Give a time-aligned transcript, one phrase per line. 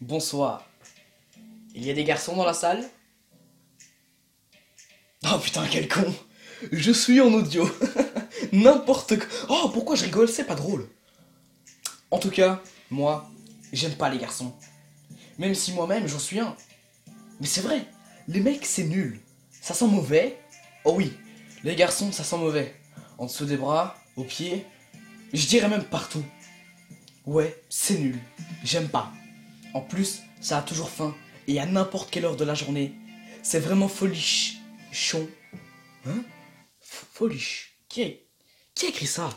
[0.00, 0.64] Bonsoir.
[1.74, 2.88] Il y a des garçons dans la salle?
[5.24, 6.14] Oh putain, quel con
[6.70, 7.68] Je suis en audio
[8.52, 10.88] N'importe quoi Oh, pourquoi je rigole C'est pas drôle
[12.12, 13.28] En tout cas, moi,
[13.72, 14.54] j'aime pas les garçons.
[15.36, 16.54] Même si moi-même j'en suis un.
[17.40, 17.84] Mais c'est vrai,
[18.28, 19.20] les mecs c'est nul.
[19.50, 20.38] Ça sent mauvais?
[20.84, 21.12] Oh oui,
[21.64, 22.72] les garçons ça sent mauvais.
[23.18, 24.64] En dessous des bras, aux pieds,
[25.32, 26.24] je dirais même partout.
[27.26, 28.18] Ouais, c'est nul.
[28.62, 29.12] J'aime pas.
[29.74, 31.14] En plus, ça a toujours faim.
[31.46, 32.94] Et à n'importe quelle heure de la journée.
[33.42, 34.56] C'est vraiment foliche.
[34.92, 35.28] Chon.
[36.06, 36.22] Hein?
[36.80, 37.78] Foliche.
[37.88, 38.06] Qui a...
[38.74, 39.30] Qui a écrit ça?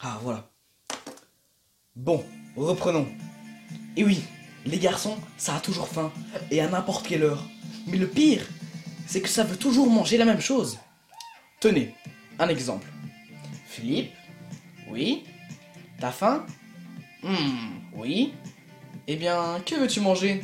[0.00, 0.50] Ah, voilà.
[1.94, 2.24] Bon,
[2.56, 3.08] reprenons.
[3.96, 4.22] Et oui,
[4.66, 6.12] les garçons, ça a toujours faim.
[6.50, 7.42] Et à n'importe quelle heure.
[7.86, 8.46] Mais le pire,
[9.06, 10.78] c'est que ça veut toujours manger la même chose.
[11.60, 11.94] Tenez,
[12.38, 12.86] un exemple.
[13.66, 14.12] Philippe?
[14.88, 15.24] Oui
[15.98, 16.46] T'as faim?
[17.22, 18.34] Hmm, oui.
[19.08, 20.42] Eh bien, que veux-tu manger?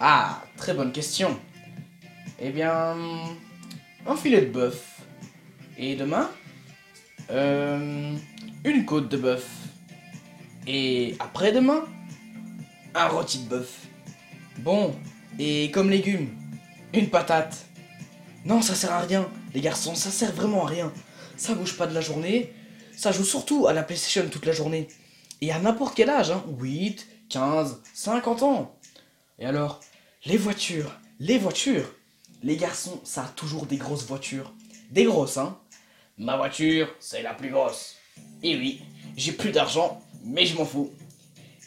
[0.00, 1.40] Ah, très bonne question.
[2.38, 2.94] Eh bien,
[4.06, 5.00] un filet de bœuf.
[5.78, 6.30] Et demain?
[7.30, 8.14] Euh,
[8.64, 9.48] une côte de bœuf.
[10.66, 11.86] Et après-demain?
[12.94, 13.86] Un rôti de bœuf.
[14.58, 14.94] Bon,
[15.38, 16.28] et comme légumes?
[16.92, 17.64] Une patate.
[18.44, 20.92] Non, ça sert à rien, les garçons, ça sert vraiment à rien.
[21.38, 22.52] Ça bouge pas de la journée,
[22.94, 24.86] ça joue surtout à la PlayStation toute la journée.
[25.40, 26.44] Et à n'importe quel âge, hein.
[26.58, 28.76] 8, 15, 50 ans.
[29.38, 29.80] Et alors,
[30.24, 31.92] les voitures, les voitures.
[32.42, 34.52] Les garçons, ça a toujours des grosses voitures.
[34.90, 35.58] Des grosses, hein.
[36.18, 37.96] Ma voiture, c'est la plus grosse.
[38.42, 38.82] Et oui,
[39.16, 40.92] j'ai plus d'argent, mais je m'en fous.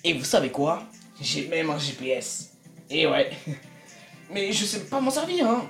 [0.03, 0.83] Et vous savez quoi?
[1.21, 2.51] J'ai même un GPS.
[2.89, 3.31] Et ouais.
[4.31, 5.67] Mais je sais pas m'en servir, hein.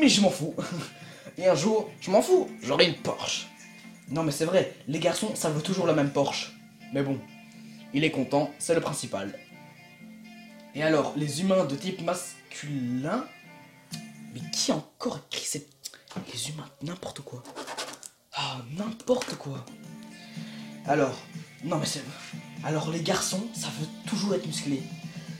[0.00, 0.54] Mais je m'en fous.
[1.38, 3.46] Et un jour, je m'en fous, j'aurai une Porsche.
[4.10, 6.52] Non mais c'est vrai, les garçons, ça veut toujours la même Porsche.
[6.92, 7.18] Mais bon,
[7.94, 9.38] il est content, c'est le principal.
[10.74, 13.24] Et alors, les humains de type masculin?
[14.32, 15.68] Mais qui a encore écrit ces...
[16.32, 17.42] Les humains, n'importe quoi.
[18.34, 19.64] Ah, n'importe quoi.
[20.86, 21.16] Alors,
[21.64, 22.02] non mais c'est...
[22.64, 24.82] Alors les garçons, ça veut toujours être musclé.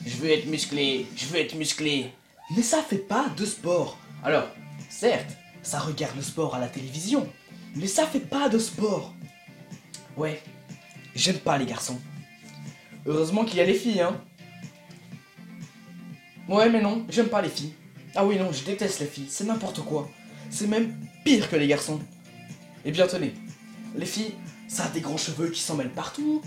[0.07, 2.13] Je veux être musclé, je veux être musclé.
[2.57, 3.99] Mais ça fait pas de sport.
[4.25, 4.49] Alors,
[4.89, 5.31] certes,
[5.63, 7.29] ça regarde le sport à la télévision,
[7.75, 9.15] mais ça fait pas de sport.
[10.17, 10.43] Ouais,
[11.15, 12.01] j'aime pas les garçons.
[13.07, 14.21] Heureusement qu'il y a les filles, hein.
[16.49, 17.75] Ouais, mais non, j'aime pas les filles.
[18.15, 20.11] Ah oui, non, je déteste les filles, c'est n'importe quoi.
[20.51, 20.95] C'est même
[21.25, 22.01] pire que les garçons.
[22.85, 23.35] Eh bien, tenez,
[23.95, 24.35] les filles,
[24.69, 26.43] ça a des grands cheveux qui s'en mêlent partout.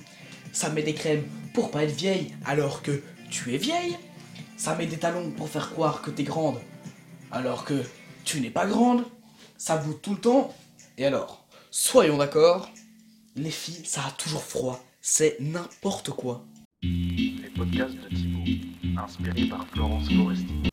[0.51, 3.97] Ça met des crèmes pour pas être vieille alors que tu es vieille.
[4.57, 6.59] Ça met des talons pour faire croire que t'es grande
[7.31, 7.83] alors que
[8.23, 9.05] tu n'es pas grande.
[9.57, 10.53] Ça bout tout le temps.
[10.97, 12.69] Et alors, soyons d'accord,
[13.35, 14.83] les filles, ça a toujours froid.
[15.05, 16.45] C'est n'importe quoi.
[16.81, 20.72] Les podcasts de Thibaut, inspirés par Florence Foresti.